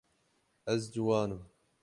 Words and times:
Ez 0.73 0.81
ciwan 0.93 1.31
im. 1.35 1.41